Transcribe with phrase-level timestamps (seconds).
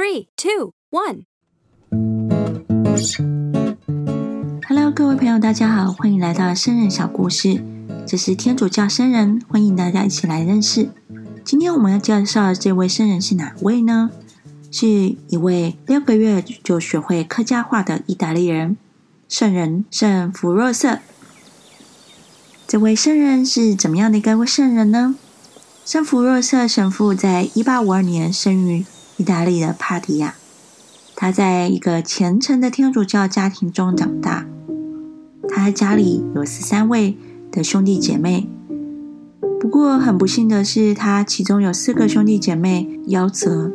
[0.00, 1.26] Three, two, one.
[4.66, 7.62] Hello，各位朋友，大家好，欢迎来到圣人小故事。
[8.06, 10.88] 这是天主教圣人，欢迎大家一起来认识。
[11.44, 14.10] 今天我们要介绍的这位圣人是哪位呢？
[14.70, 14.88] 是
[15.28, 18.78] 一位六个月就学会客家话的意大利人，
[19.28, 21.00] 圣人圣弗若瑟。
[22.66, 25.16] 这位圣人是怎么样的一个圣人呢？
[25.84, 28.86] 圣弗若瑟神父在一八五二年生于
[29.20, 30.34] 意大利的帕迪亚，
[31.14, 34.46] 他在一个虔诚的天主教家庭中长大。
[35.46, 37.18] 他家里有十三位
[37.52, 38.48] 的兄弟姐妹，
[39.60, 43.70] 不过很不幸的是，他其中有四个兄弟姐妹夭折，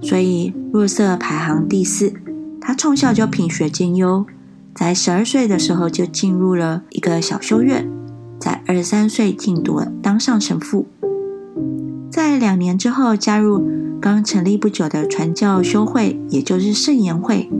[0.00, 2.14] 所以若瑟排行第四。
[2.58, 4.24] 他从小就品学兼优，
[4.74, 7.86] 在十二岁的时候就进入了一个小修院。
[8.38, 10.86] 在二十三岁进读，当上神父。
[12.10, 13.62] 在两年之后，加入
[14.00, 17.50] 刚成立不久的传教修会，也就是圣言会。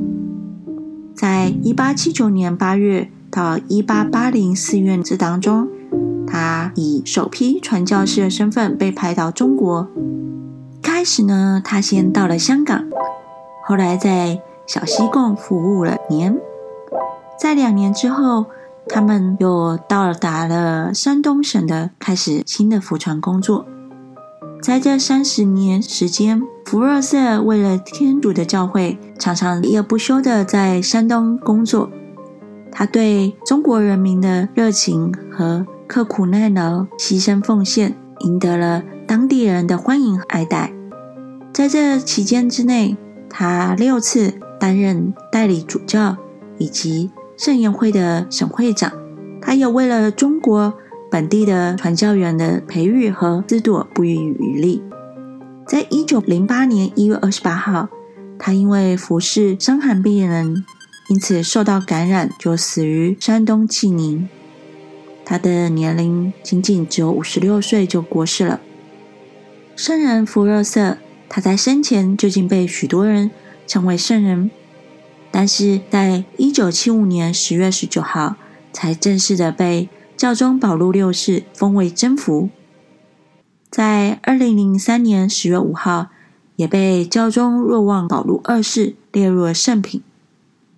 [1.14, 5.68] 在一八七九年八月到一八八零四月之当中，
[6.26, 9.86] 他以首批传教士的身份被派到中国。
[10.80, 12.84] 开始呢，他先到了香港，
[13.66, 16.38] 后来在小西贡服务了年。
[17.38, 18.46] 在两年之后。
[18.92, 23.64] 他们又到达了山东省的，开始新的服传工作。
[24.62, 31.90] 在这三十年时间，福若瑟为了天主的教会，常常夜不休的在山东工作。
[32.70, 40.72] 他对中国人民的热情和刻苦耐劳、牺牲奉献，赢得了当地人的欢迎和爱戴。
[41.52, 42.96] 在这期间之内，
[43.28, 46.16] 他六次担任代理主教
[46.58, 47.10] 以及。
[47.38, 48.92] 圣言会的省会长，
[49.40, 50.74] 他也为了中国
[51.10, 54.80] 本地的传教员的培育和资助不遗余力。
[55.66, 57.88] 在一九零八年一月二十八号，
[58.38, 60.64] 他因为服侍伤寒病人，
[61.08, 64.28] 因此受到感染，就死于山东济宁。
[65.24, 68.60] 他的年龄仅仅只有五十六岁就过世了。
[69.74, 70.98] 圣人福若瑟，
[71.28, 73.30] 他在生前就竟被许多人
[73.66, 74.50] 称为圣人。
[75.32, 78.36] 但是在一九七五年十月十九号，
[78.72, 79.88] 才正式的被
[80.20, 82.50] 教宗保禄六世封为真福。
[83.70, 86.08] 在二零零三年十月五号，
[86.56, 90.02] 也被教宗若望保禄二世列入了圣品。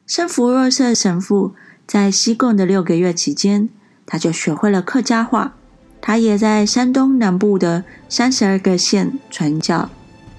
[0.07, 1.55] 圣福若瑟神父
[1.89, 3.69] 在西贡的六个月期间，
[4.07, 5.55] 他就学会了客家话。
[6.01, 9.91] 他也在山东南部的三十二个县传教，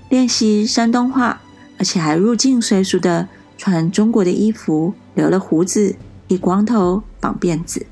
[0.07, 1.41] 练习山东话，
[1.77, 3.27] 而且还入境随俗的。
[3.57, 5.97] 穿中国的衣服，留了胡子，
[6.29, 7.85] 剃光头，绑辫子。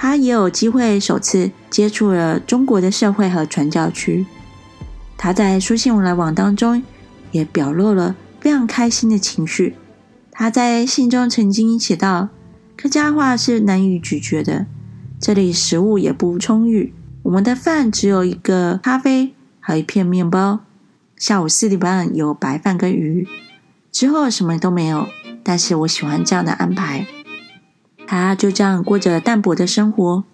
[0.00, 4.24] 他也有机会首次接触了中国的社会和传教区。
[5.16, 6.80] 他在书信来往当中
[7.32, 9.74] 也表露了非常开心的情绪。
[10.30, 12.28] 他在信中曾经写道
[12.78, 14.66] ：“客家话是难以咀嚼的，
[15.18, 16.94] 这里食物也不充裕，
[17.24, 20.60] 我们的饭只有一个咖啡，还有一片面包。
[21.16, 23.26] 下午四点半有白饭跟鱼。”
[23.90, 25.08] 之后什么都没有，
[25.42, 27.04] 但是我喜欢这样的安排。
[28.10, 30.24] 他就这样过着淡泊的生活。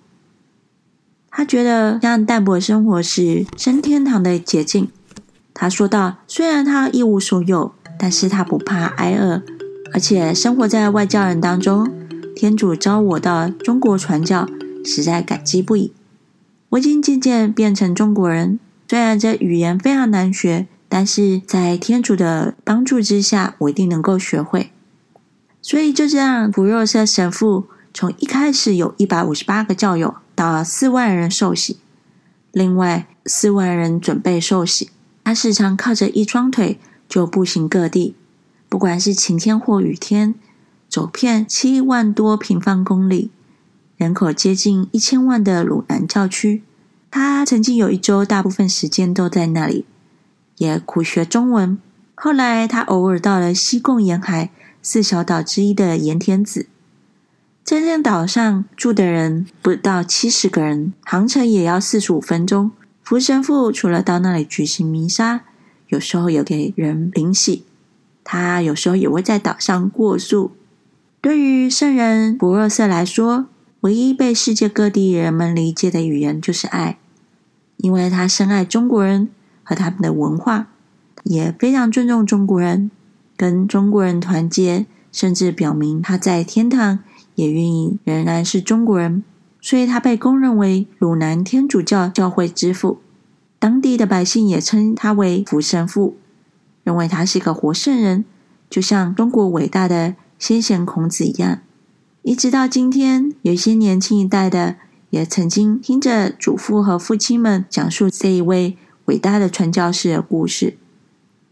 [1.29, 4.89] 他觉得这样淡泊生活是升天堂的捷径。
[5.53, 9.43] 他说道：“虽然他一无所有，但是他不怕挨饿，
[9.93, 11.93] 而且生活在外教人当中。
[12.37, 14.49] 天主招我到中国传教，
[14.85, 15.93] 实在感激不已。
[16.69, 24.71] 我已经渐渐变成中国人，虽然这语言非常难学。”但是在天主的帮助之下，我一定能够学会。
[25.65, 27.65] 所以就这样，普若瑟神父
[27.95, 31.79] 从一开始有一百五十八个教友，到四万人受洗，
[32.53, 34.91] 另外四万人准备受洗。
[35.25, 38.15] 他时常靠着一双腿就步行各地，
[38.69, 40.35] 不管是晴天或雨天，
[40.87, 43.31] 走遍七万多平方公里、
[43.97, 46.63] 人口接近一千万的鲁南教区。
[47.11, 49.87] 他曾经有一周，大部分时间都在那里。
[50.59, 51.79] 也苦学中文。
[52.15, 54.51] 后来，他偶尔到了西贡沿海
[54.87, 56.67] 四小岛之一的盐田子，
[57.65, 62.71] 真正岛上住的人不到七十个人，航程也要四十五分钟。
[63.03, 65.41] 福神父除了到那里举行弥撒，
[65.89, 67.65] 有时候也给人灵洗。
[68.23, 70.53] 他有时候也会在岛上过宿。
[71.23, 73.47] 对于圣人博若瑟来说，
[73.81, 76.99] 唯一被世界各地人们理解的语言就是爱，
[77.79, 79.31] 因为他深爱中国人。
[79.67, 80.67] 和他们的文化，
[81.23, 82.91] 也非常尊重中国人，
[83.37, 87.01] 跟中国人团结，甚至表明他在天堂
[87.35, 89.23] 也愿意仍然是中国人，
[89.61, 93.01] 所以他被公认为鲁南天主教教会之父，
[93.59, 96.17] 当地的百姓也称他为福神父。
[96.85, 98.27] 认为他是个活圣人，
[98.69, 101.61] 就像中国伟大的先贤孔子一样。
[102.21, 104.77] 一直到今天，有一些年轻一代的
[105.09, 108.77] 也曾经听着祖父和父亲们讲述这一位
[109.07, 110.77] 伟大的传教士的故事。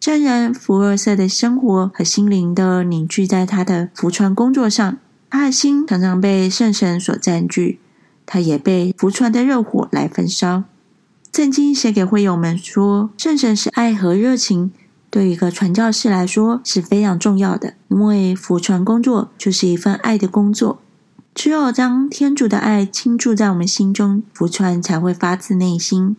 [0.03, 4.99] 圣人福尔瑟的生活和心灵都凝聚在他的福传工作上，
[5.31, 7.79] 他的心常常被圣神所占据，
[8.27, 10.65] 他也被福传的热火来焚烧。
[11.33, 14.73] 圣经写给会友们说：“圣神是爱和热情，
[15.09, 20.81] 对一个传教士来说是非常重要的，因为福传工作就是一份爱的工作。
[21.33, 26.17] 只有将天主的爱倾注在我们心中，福传才会发自内心。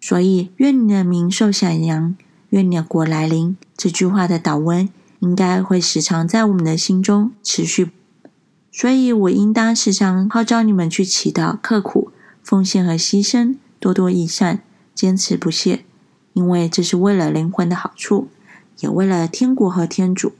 [0.00, 2.14] 所以，愿你的名受显扬。”
[2.50, 3.56] 愿你的国来临。
[3.76, 4.88] 这句话的祷文
[5.20, 7.90] 应该会时常在我们的心中持续，
[8.72, 12.10] 所以我应当时常号召你们去祈祷、刻苦、
[12.42, 14.62] 奉献和牺牲，多多益善，
[14.94, 15.84] 坚持不懈，
[16.32, 18.28] 因为这是为了灵魂的好处，
[18.80, 20.32] 也为了天国和天主。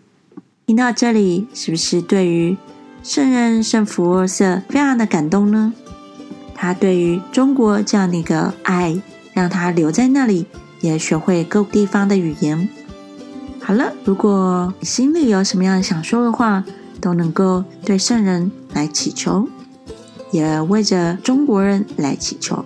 [0.67, 2.57] 听到这里，是不是对于
[3.03, 5.73] 圣人圣福若瑟非常的感动呢？
[6.55, 9.01] 他对于中国这样的一个爱，
[9.33, 10.47] 让他留在那里。
[10.81, 12.69] 也学会各地方的语言。
[13.61, 16.65] 好了，如果你心里有什么样想说的话，
[17.01, 19.49] 都能够对圣人来祈求，
[20.31, 22.65] 也为着中国人来祈求。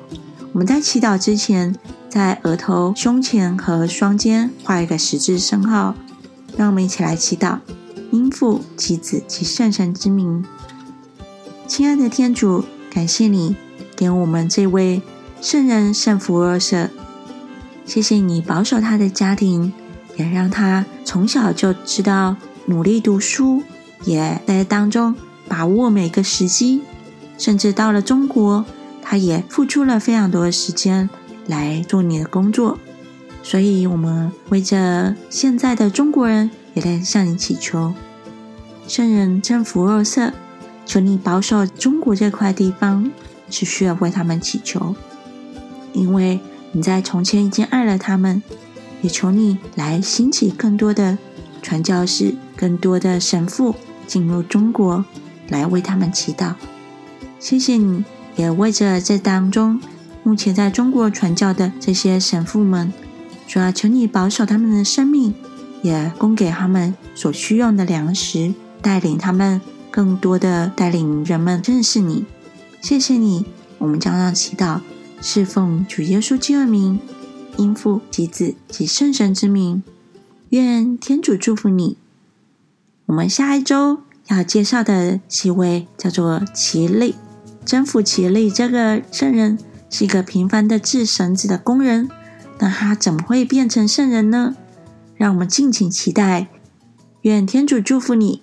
[0.53, 1.75] 我们在祈祷之前，
[2.09, 5.95] 在额头、胸前和双肩画一个十字圣号，
[6.57, 7.59] 让我们一起来祈祷：
[8.11, 10.45] 应父、及子、及圣神之名。
[11.67, 13.57] 亲爱的天主，感谢你
[13.97, 15.03] 给我们这位
[15.41, 16.91] 圣人圣福若瑟。
[17.85, 19.73] 谢谢你保守他的家庭，
[20.17, 22.37] 也让他从小就知道
[22.67, 23.63] 努力读书，
[24.05, 25.15] 也在当中
[25.49, 26.83] 把握每个时机。
[27.37, 28.65] 甚至到了中国，
[29.03, 31.11] 他也付出了非常多的时间
[31.49, 32.79] 来做你的工作。
[33.43, 37.93] 所以，我们为着现在的中国人，也在向你祈求，
[38.87, 40.33] 圣人真福若瑟，
[40.87, 43.11] 求你保守中国这块地方，
[43.51, 44.95] 是需要为他们祈求，
[45.93, 46.39] 因为。
[46.73, 48.43] 你在从前已经爱了他们，
[49.03, 51.19] 也求你来兴起更多的
[51.61, 53.75] 传教士、更多的神父
[54.07, 55.05] 进入中国，
[55.49, 56.55] 来为他们祈祷。
[57.39, 58.05] 谢谢你，
[58.37, 59.81] 也为着这当中
[60.23, 62.93] 目前在中国传教的这些神父们，
[63.47, 65.35] 主要求你保守他们的生命，
[65.83, 69.61] 也供给他们所需用的粮食，带领他们
[69.91, 72.25] 更多的带领人们认识你。
[72.81, 73.45] 谢谢你，
[73.79, 74.81] 我们将要祈祷。
[75.23, 76.99] 侍奉主耶稣基督名，
[77.57, 79.85] 应父及子及圣神之名，
[80.49, 81.97] 愿天主祝福你。
[83.07, 87.15] 我们下一周要介绍的是一位叫做奇利，
[87.65, 89.57] 征服奇利这个圣人
[89.89, 92.09] 是一个平凡的制绳子的工人，
[92.59, 94.57] 那他怎么会变成圣人呢？
[95.15, 96.49] 让我们敬请期待。
[97.21, 98.43] 愿天主祝福你，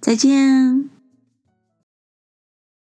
[0.00, 0.95] 再见。